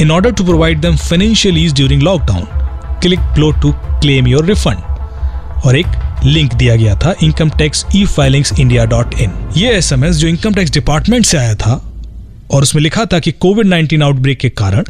in 0.00 0.10
order 0.10 0.32
to 0.32 0.44
provide 0.44 0.80
them 0.80 0.96
financial 0.96 1.58
ease 1.64 1.74
during 1.74 2.02
lockdown 2.02 2.44
click 3.02 3.20
below 3.34 3.50
to 3.62 3.72
claim 3.72 4.28
your 4.28 4.44
refund 4.44 5.66
और 5.66 5.76
एक 5.76 6.22
link 6.24 6.54
दिया 6.54 6.76
गया 6.76 6.94
था 6.96 7.14
income 7.22 7.50
tax 7.58 7.84
e 7.96 8.04
filing 8.06 8.44
India 8.60 8.84
dot 8.84 9.14
in 9.20 9.32
ये 9.56 9.76
S 9.76 9.92
M 9.92 10.04
S 10.04 10.16
जो 10.16 10.28
income 10.28 10.54
tax 10.54 10.72
department 10.72 11.26
से 11.26 11.38
आया 11.38 11.54
था 11.54 11.80
और 12.50 12.62
उसमें 12.62 12.82
लिखा 12.82 13.04
था 13.04 13.18
कि 13.18 13.32
कोविड 13.32 13.66
19 13.66 14.02
आउटब्रेक 14.02 14.38
के 14.38 14.48
कारण 14.48 14.84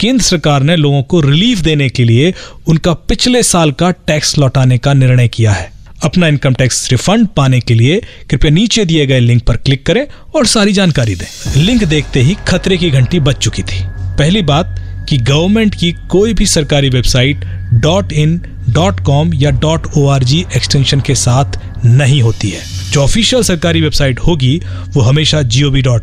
केंद्र 0.00 0.24
सरकार 0.24 0.62
ने 0.62 0.76
लोगों 0.76 1.02
को 1.02 1.20
रिलीफ 1.20 1.58
देने 1.58 1.88
के 1.88 2.04
लिए 2.04 2.34
उनका 2.66 2.92
पिछले 2.92 3.42
साल 3.42 3.72
का 3.72 3.90
टैक्स 3.90 4.38
लौटाने 4.38 4.78
का 4.78 4.92
निर्णय 4.92 5.28
किया 5.28 5.52
है। 5.52 5.72
अपना 6.02 6.26
इनकम 6.26 6.54
टैक्स 6.54 6.90
रिफंड 6.90 7.28
पाने 7.28 7.60
के 7.60 7.74
लिए 7.74 8.02
कृपया 8.30 8.50
नीचे 8.50 8.84
दिए 8.84 9.06
गए 9.06 9.20
लिंक 9.20 9.42
पर 9.42 9.56
क्लिक 9.56 9.86
करें 9.86 10.06
और 10.34 10.46
सारी 10.46 10.72
जानकारी 10.72 11.14
दें। 11.14 11.60
लिंक 11.62 11.84
देखते 11.84 12.20
ही 12.20 12.36
खतरे 12.48 12.76
की 12.76 12.90
घंटी 12.90 13.20
बज 13.20 13.34
चुकी 13.34 13.62
थी। 13.62 13.84
पहली 14.18 14.42
बात 14.42 14.76
कि 15.08 15.18
गवर्नमेंट 15.18 15.74
की 15.74 15.92
कोई 15.92 16.34
भी 16.34 16.46
सरकारी 16.46 16.88
website 16.88 17.44
dot 17.72 18.12
in 18.12 18.42
dot 18.70 19.00
com 19.00 19.34
या 19.34 19.50
डॉट 19.50 19.86
ओ 19.96 20.16
एक्सटेंशन 20.56 21.00
के 21.00 21.14
साथ 21.14 21.58
नहीं 21.84 22.22
होती 22.22 22.50
है। 22.50 22.81
जो 22.92 23.02
ऑफिशियल 23.02 23.42
सरकारी 23.42 23.80
वेबसाइट 23.80 24.18
होगी, 24.20 24.60
वो 24.88 25.00
हमेशा 25.00 25.40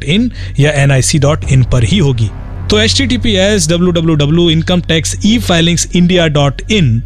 इन 0.06 0.32
या 0.60 0.72
एन 0.72 1.64
पर 1.64 1.84
ही 1.84 1.98
होगी। 1.98 2.30
तो 2.70 2.80
H 2.80 2.98
T 2.98 3.06
T 3.08 3.18
P 3.18 3.34
S 3.34 3.68
W 3.70 3.92
W 3.92 4.16
W 4.16 4.50
income 4.50 4.82
tax 4.82 5.16
e 5.26 5.38
filings 5.40 5.88
India 5.96 6.28
dot 6.28 6.62
in 6.72 7.02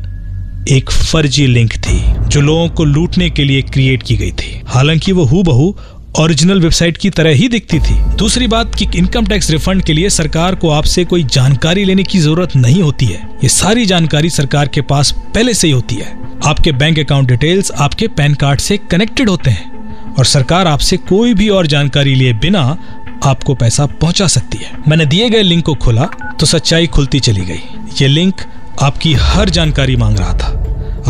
एक 0.72 0.92
फर्जी 0.92 1.48
लिंक 1.48 1.74
थी, 1.74 2.00
जो 2.28 2.42
लोगों 2.42 2.68
को 2.70 2.84
लूटने 2.84 3.30
के 3.30 3.44
लिए 3.44 3.62
क्रिएट 3.62 4.04
की 4.04 4.16
गई 4.18 4.32
थी। 4.32 4.62
हालाँकि 4.68 5.12
वो 5.12 5.24
हु 5.24 5.44
बहू 5.44 5.76
ओरिजिनल 6.20 6.60
वेबसाइट 6.62 6.98
की 6.98 7.10
तरह 7.10 7.30
ही 7.30 7.48
दिखती 7.48 7.80
थी। 7.80 7.96
दूसरी 8.16 8.48
बात 8.48 8.76
कि 8.76 8.88
इनकम 8.96 9.26
टैक्स 9.26 9.52
रिफंड 9.52 9.84
के 9.84 9.94
लिए 9.94 10.10
सरकार 10.10 10.56
को 10.56 10.70
आपसे 10.70 11.06
कोई 11.06 11.24
जानकारी 11.24 11.86
लेने 11.86 12.04
की 12.04 12.20
ज़रूरत 12.20 12.56
नहीं 12.56 12.82
होती 12.84 13.06
है। 13.06 13.22
ये 13.44 13.50
सारी 13.50 13.86
जानकारी 13.86 14.30
सरकार 14.30 14.68
के 14.68 14.82
पास 14.82 15.14
पहले 15.36 15.54
से 15.54 15.68
ही 15.68 15.74
होती 15.74 15.96
है। 15.96 16.12
आपके 16.46 16.72
बैंक 16.72 17.00
अकाउंट 17.00 17.28
डिटेल्स 17.28 17.72
आपके 17.72 18.08
पैन 18.08 18.34
कार्ड 18.34 18.60
से 18.60 18.78
कनेक्टेड 18.92 19.30
होते 19.30 19.50
हैं। 19.50 19.73
और 20.20 20.26
सरकार 20.26 20.68
आपसे 20.68 20.98
कोई 20.98 21.34
भी 21.34 21.50
और 21.50 21.68
जानकारी 21.68 22.16
लिए 22.16 22.34
बिना 22.34 22.78
आपको 23.26 23.56
पैसा 23.56 23.86
पहुँचा 23.86 24.28
सकती 24.28 24.58
है। 24.58 24.72
मैंने 24.88 25.06
दिए 25.06 25.30
गए 25.30 25.42
लिंक 25.42 25.66
को 25.66 25.76
खोला 25.76 26.04
तो 26.40 26.46
सच्चाई 26.46 26.88
खुलती 26.88 27.20
चली 27.20 27.42
गई। 27.42 27.62
ये 28.02 28.08
लिंक 28.08 28.36
आपकी 28.82 29.14
हर 29.14 29.50
जानकारी 29.50 29.96
मांग 29.96 30.18
रहा 30.18 30.34
था। 30.34 30.48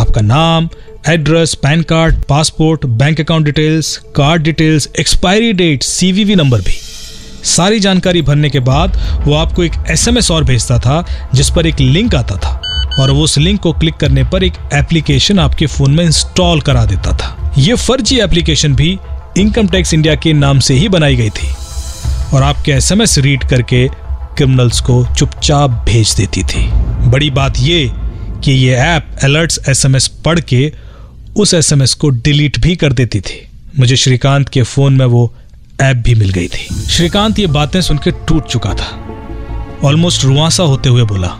आपका 0.01 0.21
नाम, 0.21 0.69
address, 1.09 1.53
pan 1.53 1.81
card, 1.81 2.15
passport, 2.29 2.85
bank 2.85 3.21
account 3.21 3.45
details, 3.45 3.97
card 4.15 4.43
details, 4.43 4.89
expiry 4.99 5.53
date 5.53 5.83
CVV 5.83 6.35
number 6.35 6.61
भी। 6.61 6.77
सारी 7.43 7.79
जानकारी 7.79 8.21
भरने 8.21 8.49
के 8.49 8.59
बाद 8.59 8.97
वो 9.27 9.33
आपको 9.33 9.63
एक 9.63 9.73
एसएमएस 9.89 10.31
और 10.31 10.43
भेजता 10.43 10.79
था, 10.79 11.05
जिस 11.35 11.49
पर 11.49 11.67
एक 11.67 11.79
लिंक 11.79 12.15
आता 12.15 12.35
था। 12.35 12.59
और 12.99 13.11
वो 13.11 13.23
उस 13.23 13.37
लिंक 13.37 13.59
को 13.59 13.73
क्लिक 13.73 13.93
करने 13.93 14.23
पर 14.23 14.43
एक 14.43 14.53
एप्लीकेशन 14.73 15.39
आपके 15.39 15.65
फ़ोन 15.65 15.91
में 15.91 16.03
इंस्टॉल 16.05 16.61
करा 16.61 16.85
देता 16.85 17.17
था। 17.17 17.42
ये 17.57 17.73
फर्जी 17.75 18.17
एप्लीकेशन 18.19 18.75
भी 18.75 18.87
इनकम 19.37 19.67
टैक्स 19.67 19.93
इंडिया 19.93 20.13
के 20.15 20.31
नाम 20.33 20.59
से 20.59 20.73
ही 20.73 20.87
बनाई 20.89 21.15
गई 21.15 21.29
थी 21.29 21.47
और 22.33 22.43
आपके 22.43 22.71
एसएमएस 22.71 23.17
रीड 23.17 23.43
करके 23.49 23.87
क्रिमिनल्स 24.37 24.79
को 24.81 25.05
चुपचाप 25.15 25.71
भेज 25.85 26.13
देती 26.17 26.43
थी। 26.43 26.65
बड़ी 27.09 27.29
बात 27.29 27.59
ये 27.59 27.91
कि 28.43 28.51
ये 28.51 28.75
ऐप 28.75 29.15
अलर्ट्स 29.23 29.59
एसएमएस 29.69 30.07
पढ़ 30.25 30.39
के 30.39 30.71
उस 31.37 31.53
एसएमएस 31.53 31.93
को 31.93 32.09
डिलीट 32.09 32.59
भी 32.59 32.75
कर 32.75 32.93
देती 32.93 33.21
थी। 33.21 33.39
मुझे 33.79 33.95
श्रीकांत 33.95 34.49
के 34.49 34.63
फ़ोन 34.63 34.93
में 34.93 35.05
वो 35.05 35.31
ऐप 35.81 35.97
भी 35.97 36.15
मिल 36.15 36.29
गई 36.29 36.47
थी। 36.47 36.67
श्रीकांत 36.89 37.39
ये 37.39 37.47
बातें 37.49 37.81
सुनकर 37.81 38.11
टूट 38.27 38.47
चुका 38.47 38.73
था। 38.73 39.87
ऑलमोस्ट 39.87 40.25
रुआसा 40.25 40.63
होते 40.63 40.89
हुए 40.89 41.03
बोला, 41.03 41.35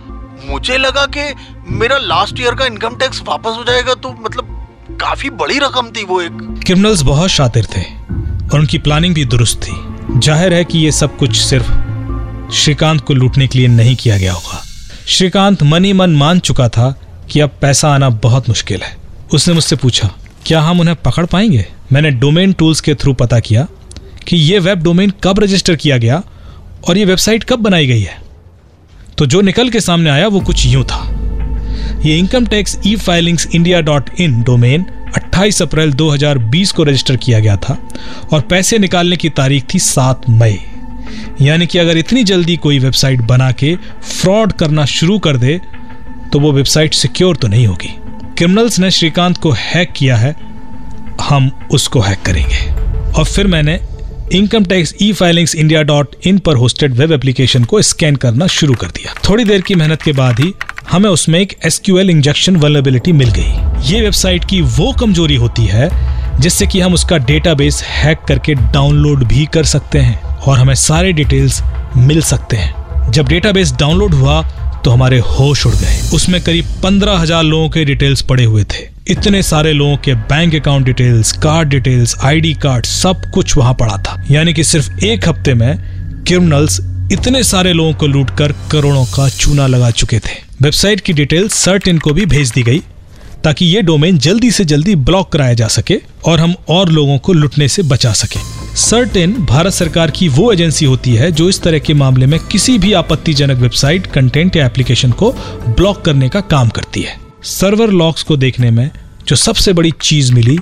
मुझे 0.49 0.77
लगा 0.77 1.05
कि 1.17 1.33
मेरा 1.71 1.97
लास्ट 1.97 2.39
ईयर 2.39 2.55
का 2.55 2.65
इनकम 2.65 2.95
टैक्स 2.95 3.21
वापस 3.27 3.57
हो 3.57 3.63
जाएगा 3.63 3.93
तो 3.93 4.15
मतलब 4.25 4.59
काफ़ी 5.01 5.29
बड़ी 5.31 5.57
रकम 5.59 5.89
थी 5.89 6.03
वो 6.03 6.21
एक। 6.21 6.37
क्रिमिनल्स 6.65 7.01
बहुत 7.01 7.29
शातिर 7.29 7.65
थे 7.67 7.81
और 7.81 8.59
उनकी 8.59 8.77
प्लानिंग 8.77 9.15
भी 9.15 9.25
दुरुस्त 9.25 9.61
थी। 9.61 10.19
ज़ाहिर 10.19 10.53
है 10.53 10.63
कि 10.65 10.79
ये 10.79 10.91
सब 10.91 11.17
कुछ 11.17 11.35
सिर्फ़ 11.37 11.71
श्रीकांत 12.53 13.01
को 13.01 13.13
लूटने 13.13 13.47
के 13.47 13.59
लिए 13.59 13.67
नहीं 13.67 13.95
किया 13.95 14.17
गया 14.17 14.33
होगा। 14.33 14.63
श्रीकांत 15.07 15.63
मन 15.63 15.85
ही 15.85 15.93
मन 15.93 16.15
मान 16.15 16.39
चुका 16.39 16.67
था 16.69 16.89
कि 17.31 17.39
अब 17.39 17.57
पैसा 17.61 17.93
आना 17.93 18.09
बहुत 18.23 18.49
मुश्किल 18.49 18.81
है। 18.81 18.95
उसने 19.33 19.53
मुझसे 19.53 19.75
पूछा, 19.75 20.09
क्या 20.45 20.61
हम 20.61 20.79
उन्हें 20.79 20.95
पकड़ 20.95 21.25
पाएँगे? 21.25 21.65
मैंने 21.91 22.11
डोमेन 22.11 22.53
टूल्स 22.53 22.81
के 22.81 22.95
थ्रू 22.95 23.13
पता 23.13 23.39
किया 23.39 23.67
कि 24.27 24.37
यह 24.37 24.59
वेब 24.61 24.83
डोमेन 24.83 25.13
कब 25.23 25.39
रजिस्टर 25.39 25.75
किया 25.75 25.97
गया 25.97 26.21
और 26.87 26.97
ये 26.97 27.05
वेबसाइट 27.05 27.43
कब 27.43 27.59
बनाई 27.59 27.87
गई 27.87 28.01
है। 28.01 28.21
तो 29.17 29.25
जो 29.25 29.41
निकल 29.41 29.69
के 29.69 29.79
सामने 29.81 30.09
आया 30.09 30.27
वो 30.27 30.39
कुछ 30.41 30.65
यूँ 30.65 30.83
था। 30.83 31.01
ये 32.05 32.17
income 32.19 32.45
tax 32.45 32.77
e 32.87 32.95
filings 32.95 33.47
India 33.55 33.79
dot 33.81 34.09
in 34.21 34.41
domain 34.43 34.85
28 35.17 35.61
अप्रैल 35.61 35.91
2020 35.93 36.71
को 36.71 36.83
रजिस्टर 36.83 37.17
किया 37.17 37.39
गया 37.39 37.55
था 37.57 37.77
और 38.33 38.41
पैसे 38.41 38.77
निकालने 38.77 39.15
की 39.15 39.29
तारीख 39.29 39.65
थी 39.73 39.79
7 39.79 40.29
मई। 40.29 40.57
यानी 41.41 41.67
कि 41.67 41.77
अगर 41.79 41.97
इतनी 41.97 42.23
जल्दी 42.23 42.57
कोई 42.57 42.79
वेबसाइट 42.79 43.21
बना 43.21 43.51
के 43.53 43.75
फ्रॉड 44.03 44.51
करना 44.53 44.85
शुरू 44.85 45.17
कर 45.19 45.37
दे 45.37 45.59
तो 46.33 46.39
वो 46.39 46.51
वेबसाइट 46.51 46.93
सिक्योर 46.93 47.35
तो 47.35 47.47
नहीं 47.47 47.67
होगी। 47.67 47.93
क्रिमिनल्स 48.37 48.79
ने 48.79 48.91
श्रीकांत 48.91 49.37
को 49.37 49.51
हैक 49.53 49.93
किया 49.97 50.15
है, 50.17 50.35
हम 51.21 51.49
उसको 51.71 52.01
हैक 52.01 52.21
करेंगे। 52.25 53.11
और 53.11 53.25
फिर 53.25 53.47
मैंने 53.47 53.79
income 54.33 54.65
tax 54.65 54.93
e 55.01 55.11
filings 55.13 55.55
India 55.55 55.81
dot 55.83 56.15
in 56.27 56.37
पर 56.39 56.55
होस्टेड 56.55 56.93
वेब 56.93 57.11
एप्लीकेशन 57.11 57.63
को 57.63 57.81
स्कैन 57.83 58.15
करना 58.15 58.47
शुरू 58.49 58.75
कर 58.75 58.87
दिया। 58.89 59.13
थोड़ी 59.29 59.43
देर 59.43 59.61
की 59.61 59.75
मेहनत 59.75 60.01
के 60.01 60.11
बाद 60.13 60.39
ही 60.39 60.53
हमें 60.89 61.09
उसमें 61.09 61.39
एक 61.39 61.53
एसक्यूएल 61.65 62.09
इंजेक्शन 62.09 62.55
वल्नरेबिलिटी 62.55 63.11
मिल 63.13 63.29
गई। 63.29 63.91
ये 63.91 64.01
वेबसाइट 64.01 64.45
की 64.45 64.61
वो 64.61 64.91
कमज़ोरी 64.91 65.35
होती 65.35 65.65
है, 65.65 65.89
जिससे 66.39 66.67
कि 66.67 66.79
हम 66.79 66.93
उसका 66.93 67.17
डेटाबेस 67.19 67.81
हैक 67.83 68.25
करके 68.27 68.53
डाउनलोड 68.53 69.23
भी 69.23 69.45
कर 69.45 69.63
सकते 69.65 69.99
हैं 69.99 70.21
और 70.23 70.57
हमें 70.59 70.75
सारे 70.75 71.11
डिटेल्स 71.13 71.61
मिल 71.97 72.21
सकते 72.23 72.57
हैं। 72.57 73.11
जब 73.11 73.27
डेटाबेस 73.27 73.71
डाउनलोड 73.71 74.13
हुआ 74.13 74.41
तो 74.83 74.91
हमारे 74.91 75.19
होश 75.19 75.65
उड़ 75.65 75.73
गए। 75.73 75.99
उसमें 76.15 76.41
करीब 76.41 76.65
पंद्रह 76.83 77.17
हज़ार 77.17 77.43
लोगों 77.43 77.69
के 77.69 77.83
डिटेल्स 77.85 78.21
पड़े 78.21 78.43
हुए 78.43 78.63
थे। 78.63 78.87
इतने 79.09 79.41
सारे 79.43 79.71
लोगों 79.73 79.97
के 79.97 80.13
bank 80.13 80.55
account 80.55 80.85
details 80.85 81.31
card 81.37 81.69
details 81.69 82.15
ID 82.23 82.53
card 82.63 82.85
सब 82.85 83.21
कुछ 83.33 83.55
वहाँ 83.57 83.73
पड़ा 83.73 83.97
था। 83.97 84.23
यानी 84.31 84.53
कि 84.53 84.63
सिर्फ़ 84.63 85.05
एक 85.05 85.27
हफ़्ते 85.29 85.53
में 85.53 85.77
क्रिमिनल्स 86.27 86.79
इतने 87.11 87.43
सारे 87.43 87.73
लोगों 87.73 87.93
को 87.93 88.07
लूटकर 88.07 88.51
करोड़ों 88.71 89.05
का 89.05 89.29
चूना 89.29 89.67
लगा 89.67 89.91
चुके 89.91 90.19
थे। 90.19 90.41
वेबसाइट 90.61 91.01
की 91.01 91.13
डिटेल 91.13 91.47
सर्ट 91.47 91.87
इनको 91.87 92.13
भी 92.13 92.25
भेज 92.25 92.51
दी 92.51 92.63
गई, 92.63 92.79
ताकि 93.43 93.65
ये 93.65 93.81
डोमेन 93.81 94.17
जल्दी 94.17 94.51
से 94.51 94.65
जल्दी 94.65 94.95
ब्लॉक 94.95 95.31
कराया 95.31 95.53
जा 95.53 95.67
सके 95.67 95.97
और 96.25 96.39
हम 96.39 96.55
और 96.69 96.89
लोगों 96.89 97.17
को 97.17 97.33
लुटने 97.33 97.67
से 97.67 97.83
बचा 97.83 98.13
सके। 98.13 98.39
सर्टेन 98.75 99.33
भारत 99.33 99.73
सरकार 99.73 100.11
की 100.11 100.27
वो 100.27 100.53
एजेंसी 100.53 100.85
होती 100.85 101.15
है 101.15 101.31
जो 101.31 101.49
इस 101.49 101.61
तरह 101.61 101.79
के 101.79 101.93
मामले 101.93 102.25
में 102.25 102.39
किसी 102.39 102.77
भी 102.77 102.93
आपत्तिजनक 102.93 103.57
वेबसाइट, 103.57 104.07
कंटेंट 104.07 104.55
या 104.55 104.65
एप्लीकेशन 104.65 105.11
को 105.11 105.31
ब्लॉक 105.67 106.01
करने 106.01 106.29
का 106.29 106.41
काम 106.41 106.69
करती 106.69 107.01
है। 107.01 107.17
सर्वर 107.43 107.89
लॉक्स 107.89 108.23
को 108.23 108.37
देखने 108.37 108.71
में 108.71 108.89
जो 109.27 109.35
सबसे 109.35 109.73
बड़ी 109.73 109.91
चीज़ 110.01 110.33
मिली, 110.33 110.57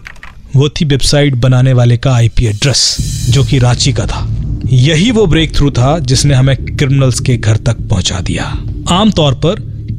वो 0.56 0.70
थी 0.70 0.86
वेबसाइट 0.86 1.36
बनाने 1.36 1.74
वाले 1.74 1.98
का 1.98 2.14
आईपी 2.14 2.46
एड्रेस, 2.46 2.98
जो 3.30 3.44
कि 3.44 3.60
रांची 3.60 3.94
का 3.94 4.06
था। 4.06 4.31
यही 4.74 5.12
वो 5.12 5.26
ब्रेक 5.26 5.56
थ्रू 5.56 5.72
था 5.72 6.00
जिसने 6.00 6.34
हमें 6.34 6.56
क्रिमिनल्स 6.58 7.20
के 7.20 7.38
घर 7.38 7.58
तक 7.58 7.78
पहुँचा 7.78 8.20
दिया। 8.20 8.44
आमतौर 8.90 9.34
पर 9.34 9.56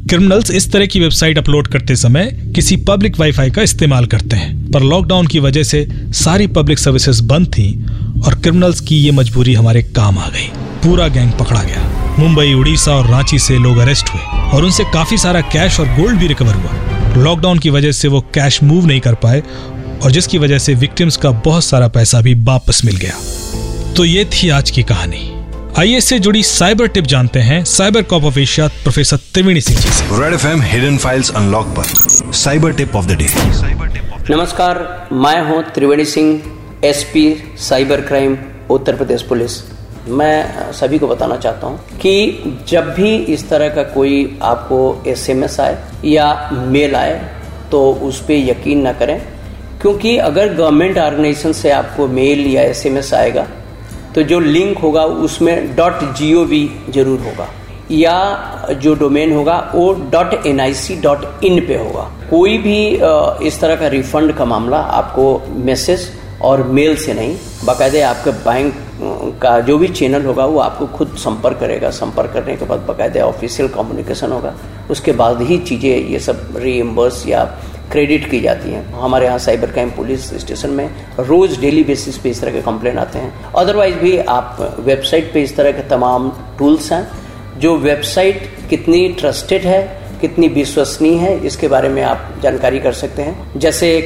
क्रिमिनल्स 0.09 0.51
इस 0.51 0.71
तरह 0.71 0.85
की 0.85 0.99
वेबसाइट 0.99 1.37
अपलोड 1.37 1.67
करते 1.67 1.95
समय 1.95 2.51
किसी 2.55 2.75
पब्लिक 2.77 3.19
वाईफाई 3.19 3.49
का 3.49 3.61
इस्तेमाल 3.61 4.05
करते 4.05 4.35
हैं। 4.35 4.71
पर 4.71 4.83
लॉकडाउन 4.83 5.27
की 5.27 5.39
वजह 5.39 5.63
से 5.63 5.87
सारी 6.13 6.47
पब्लिक 6.47 6.79
सर्विसेज़ 6.79 7.23
बंद 7.23 7.47
थी 7.47 7.85
और 8.25 8.35
क्रिमिनल्स 8.35 8.79
की 8.79 8.97
ये 8.97 9.11
मजबूरी 9.11 9.53
हमारे 9.53 9.83
काम 9.83 10.17
आ 10.17 10.29
गई। 10.29 10.49
पूरा 10.83 11.07
गैंग 11.07 11.31
पकड़ा 11.31 11.63
गया। 11.63 12.15
मुंबई, 12.19 12.53
उड़ीसा 12.53 12.91
और 12.91 13.07
रांची 13.07 13.39
से 13.39 13.57
लोग 13.57 13.77
अरेस्ट 13.77 14.09
हुए 14.09 14.21
और 14.49 14.63
उनसे 14.63 14.83
काफ़ी 14.83 15.17
सारा 15.17 15.41
कैश 15.41 15.79
और 15.79 15.87
गोल्ड 15.87 16.19
भी 16.19 16.27
रिकवर 16.27 16.53
हुआ। 16.53 17.23
लॉकडाउन 17.23 17.59
की 17.59 17.69
वजह 17.69 17.91
से 17.91 18.07
वो 18.07 18.21
कैश 18.21 18.63
मूव 18.63 18.85
नहीं 18.85 18.99
कर 18.99 19.13
पाए 19.13 19.43
और 20.03 20.11
जिसकी 20.11 20.37
वजह 20.37 20.57
से 20.57 20.73
विक्टिम्स 20.73 21.17
का 21.17 21.31
बहुत 21.31 21.63
सारा 21.63 21.87
पैसा 21.87 22.21
भी 22.21 22.33
वापस 22.33 22.81
मिल 22.85 22.97
गया। 22.97 23.15
तो 23.95 24.05
ये 24.05 24.23
थी 24.25 24.49
आज 24.49 24.69
की 24.71 24.83
कहानी। 24.83 25.19
आइए 25.79 25.97
इससे 25.97 26.17
जुड़ी 26.19 26.41
साइबर 26.43 26.87
टिप 26.87 27.05
जानते 27.05 27.39
हैं 27.39 27.63
cyber 27.65 28.03
cop 28.03 28.23
of 28.23 28.39
Asia 28.39 28.67
professor 28.83 29.17
Triveni 29.33 29.61
Singh 29.61 29.79
ji 29.79 29.89
से। 29.89 30.05
Red 30.21 30.33
F 30.33 30.47
M 30.47 30.61
hidden 30.61 30.97
files 30.97 31.31
unlock 31.31 31.67
पर। 31.77 32.33
Cyber 32.33 32.73
tip 32.73 32.95
of 32.95 33.07
the 33.07 33.17
day. 33.17 33.27
नमस्कार 34.29 34.81
मैं 35.13 35.39
हूँ 35.41 35.61
Triveni 35.73 36.05
Singh 36.05 36.85
SP 36.85 37.25
cyber 37.59 38.01
crime 38.01 38.37
Uttar 38.71 38.95
Pradesh 38.95 39.21
police. 39.21 39.61
मैं 40.09 40.71
सभी 40.73 40.99
को 40.99 41.07
बताना 41.07 41.37
चाहता 41.37 41.67
हूँ 41.67 41.97
कि 42.01 42.65
जब 42.69 42.93
भी 42.93 43.15
इस 43.33 43.47
तरह 43.49 43.75
का 43.75 43.83
कोई 43.93 44.37
आपको 44.43 44.79
एसएमएस 45.07 45.59
आए 45.59 45.77
या 46.05 46.33
मेल 46.51 46.95
आए 46.95 47.19
तो 47.71 47.91
उस 48.03 48.19
पर 48.19 48.49
यकीन 48.49 48.81
ना 48.81 48.93
करें 48.93 49.19
क्योंकि 49.81 50.17
अगर 50.19 50.53
गवर्नमेंट 50.53 50.97
ऑर्गेनाइजेशन 50.99 51.51
से 51.53 51.71
आपको 51.71 52.07
मेल 52.09 52.47
या 52.47 52.61
एसएमएस 52.63 53.13
आएगा 53.13 53.47
तो 54.15 54.23
जो 54.23 54.39
लिंक 54.39 54.77
होगा, 54.77 55.03
उसमें 55.03 55.75
डॉट 55.75 56.03
जी 56.15 56.31
ज़रूर 56.89 57.19
होगा। 57.19 57.47
या 57.91 58.73
जो 58.73 58.93
डोमेन 58.95 59.33
होगा, 59.33 59.57
वो 59.75 59.93
dot 60.11 60.45
N 60.47 60.59
I 60.59 60.73
C 60.73 60.95
dot 61.01 61.43
in 61.43 61.59
पे 61.67 61.75
होगा। 61.77 62.09
कोई 62.29 62.57
भी 62.57 62.77
इस 63.47 63.59
तरह 63.61 63.75
का 63.75 63.87
रिफंड 63.89 64.33
का 64.33 64.45
मामला 64.45 64.77
आपको 64.77 65.41
मैसेज 65.65 66.09
और 66.41 66.63
मेल 66.69 66.95
से 66.95 67.13
नहीं, 67.13 67.35
बाकायदे 67.65 68.01
आपके 68.01 68.31
बैंक 68.39 68.73
का 69.41 69.59
जो 69.59 69.77
भी 69.77 69.87
चैनल 69.89 70.25
होगा, 70.25 70.45
वो 70.45 70.59
आपको 70.59 70.85
खुद 70.87 71.15
संपर्क 71.17 71.59
करेगा। 71.59 71.89
संपर्क 71.91 72.33
करने 72.33 72.55
के 72.55 72.65
बाद 72.65 72.79
बाकायदे 72.87 73.19
ऑफिशियल 73.21 73.69
कम्युनिकेशन 73.69 74.31
होगा। 74.31 74.53
उसके 74.89 75.11
बाद 75.13 75.41
ही 75.41 75.57
चीज़ें 75.59 76.09
ये 76.09 76.19
सब 76.19 76.57
रीएम्बर्स 76.57 77.27
या 77.27 77.43
क्रेडिट 77.93 78.29
की 78.29 78.39
जाती 78.41 78.69
हैं। 78.69 78.83
हमारे 78.93 79.25
यहाँ 79.25 79.39
साइबर 79.39 79.71
क्राइम 79.71 79.89
पुलिस 79.91 80.29
स्टेशन 80.41 80.69
में 80.71 80.89
रोज 81.21 81.59
डेली 81.61 81.83
बेसिस 81.83 82.17
पे 82.17 82.29
इस 82.29 82.41
तरह 82.41 82.51
के 82.51 82.61
कंप्लेन 82.61 82.97
आते 82.97 83.19
हैं। 83.19 83.51
अदरवाइज़ 83.55 83.95
भी 83.97 84.17
आप 84.29 84.57
वेबसाइट 84.85 85.33
पे 85.33 85.43
इस 85.43 85.55
तरह 85.57 85.71
के 85.71 85.89
तमाम 85.89 86.31
टूल्स 86.59 86.91
हैं 86.91 87.07
जो 87.59 87.75
वेबसाइट 87.79 88.49
कितनी 88.69 89.07
ट्रस्टेड 89.19 89.65
है 89.65 89.81
कितनी 90.21 90.47
विश्वसनीय 90.47 91.17
है 91.17 91.37
इसके 91.45 91.67
बारे 91.67 91.89
में 91.89 92.01
आप 92.03 92.33
जानकारी 92.43 92.79
कर 92.79 92.93
सकते 92.93 93.21
हैं। 93.21 93.59
जैसे 93.59 93.89
एक, 93.97 94.05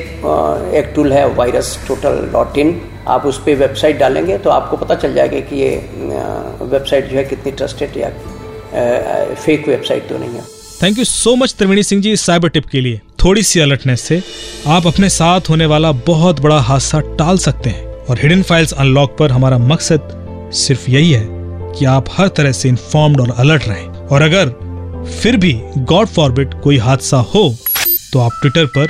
एक 0.76 0.92
टूल 0.96 1.12
है 1.14 1.26
वायरस 1.36 1.78
टोटल 1.88 2.18
डॉट 2.34 2.58
इन 2.58 2.80
आप 3.08 3.26
उस 3.26 3.38
पर 3.40 3.56
वेबसाइट 3.56 3.98
डालेंगे 3.98 4.38
तो 4.38 4.50
आपको 4.50 4.78
पता 4.78 4.96
चल 4.96 5.14
जाएगा 5.14 5.40
कि 5.40 5.56
ये 5.56 5.70
वेबसाइट 6.64 7.10
जो 7.10 7.18
है 7.18 7.24
कितनी 7.26 7.52
ट्रस्टेड 7.54 7.98
या 7.98 8.10
फेक 9.36 9.68
वेबसाइट 9.68 10.10
तो 10.10 10.18
नहीं 10.18 10.30
है। 10.30 10.44
Thank 10.82 10.98
you 10.98 11.04
so 11.06 11.36
much 11.36 11.54
Triveni 11.58 11.84
Singh 11.84 12.02
ji 12.02 12.16
cyber 12.18 12.50
tip 12.50 12.66
के 12.66 12.82
लिए। 12.82 13.02
थोड़ी 13.24 13.44
सी 13.44 13.60
अलर्टनेस 13.60 14.02
से 14.02 14.22
आप 14.68 14.88
अपने 14.88 15.10
साथ 15.10 15.50
होने 15.50 15.66
वाला 15.66 15.92
बहुत 16.08 16.40
बड़ा 16.40 16.60
हादसा 16.60 17.00
टाल 17.18 17.38
सकते 17.38 17.70
हैं। 17.70 17.86
और 17.86 18.20
हिडन 18.20 18.42
फाइल्स 18.42 18.74
अनलॉक 18.74 19.16
पर 19.20 19.32
हमारा 19.32 19.58
मकसद 19.58 20.52
सिर्फ़ 20.56 20.90
यही 20.92 21.12
है 21.12 21.26
कि 21.30 21.86
आप 21.86 22.06
हर 22.12 22.28
तरह 22.28 22.52
से 22.52 22.70
इन्फॉर्म्ड 22.70 23.22
और 23.22 23.34
अलर्ट 23.38 23.68
रहें। 23.68 23.86
और 23.86 24.22
अगर 24.22 24.50
फिर 25.22 25.38
भी 25.38 25.54
गॉड 25.78 26.08
फॉरबिट 26.08 26.54
कोई 26.64 26.78
हादसा 26.78 27.18
हो 27.18 27.50
तो 28.14 28.20
आप 28.20 28.40
ट्विटर 28.42 28.66
पर 28.66 28.88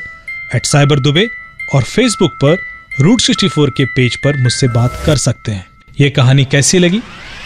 एट 0.56 0.66
साइबर 0.66 1.00
दुबे 1.00 1.28
और 1.76 1.84
फेसबुक 1.84 2.32
पर 2.44 2.58
रूट 3.02 3.22
सिक्सटी 3.22 3.48
फोर 3.48 3.70
के 3.70 3.86
पेज 3.86 4.16
पर 4.16 4.42
मुझसे 4.44 4.68
बात 4.68 5.02
कर 5.06 5.18
सकते 5.18 5.52
हैं। 5.52 5.66
ये 6.00 6.10
कहानी 6.10 6.46
कैसी 6.46 6.80
लगी? 6.80 7.00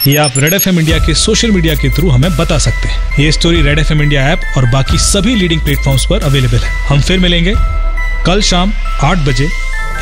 ये 0.06 0.16
आप 0.16 0.32
रेड 0.36 0.54
एफएम 0.54 0.78
इंडिया 0.78 0.98
के 0.98 1.14
सोशल 1.14 1.50
मीडिया 1.50 1.74
के 1.74 1.88
थ्रू 1.96 2.08
हमें 2.10 2.36
बता 2.36 2.56
सकते 2.58 2.88
हैं। 2.88 3.18
ये 3.18 3.32
story 3.32 3.60
Red 3.62 3.78
FM 3.78 4.00
India 4.02 4.22
app 4.28 4.40
और 4.56 4.64
बाकी 4.66 4.98
सभी 4.98 5.34
लीडिंग 5.34 5.60
प्लेटफॉर्म्स 5.60 6.06
पर 6.10 6.22
अवेलेबल 6.22 6.58
है। 6.58 6.70
हम 6.86 7.00
फिर 7.00 7.18
मिलेंगे 7.18 7.54
कल 8.26 8.40
शाम 8.42 8.72
आठ 9.02 9.18
बजे 9.18 9.44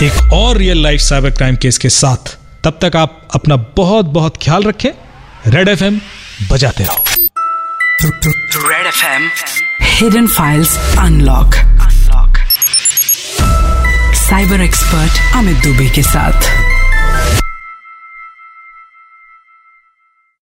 एक 0.03 0.33
और 0.33 0.57
real 0.57 0.83
life 0.83 1.01
cyber 1.01 1.31
crime 1.31 1.57
case 1.57 1.79
के 1.79 1.89
साथ। 1.89 2.37
तब 2.65 2.79
तक 2.83 2.97
आप 2.97 3.29
अपना 3.35 3.57
बहुत 3.77 4.07
बहुत 4.07 4.39
ख्याल 4.43 4.65
रखें। 4.65 4.91
रेड 5.47 5.69
एफएम 5.69 6.01
बजाते 6.51 6.85
रहो। 6.85 7.05
Red 8.69 8.87
F 8.87 9.05
M 9.07 9.31
hidden 9.83 10.27
files 10.29 10.77
unlock 10.99 11.55
unlock 11.55 12.39
cyber 14.19 14.61
expert 14.61 15.35
Amit 15.37 15.57
Dubey 15.57 15.91
के 15.91 16.03
साथ। 16.03 16.70